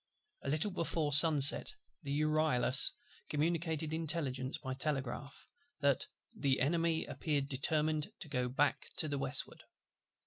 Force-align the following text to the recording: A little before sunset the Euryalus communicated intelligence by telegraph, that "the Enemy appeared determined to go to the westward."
A 0.41 0.49
little 0.49 0.71
before 0.71 1.13
sunset 1.13 1.75
the 2.01 2.11
Euryalus 2.11 2.93
communicated 3.29 3.93
intelligence 3.93 4.57
by 4.57 4.73
telegraph, 4.73 5.45
that 5.81 6.07
"the 6.35 6.59
Enemy 6.59 7.05
appeared 7.05 7.47
determined 7.47 8.11
to 8.21 8.27
go 8.27 8.49
to 8.97 9.07
the 9.07 9.19
westward." 9.19 9.63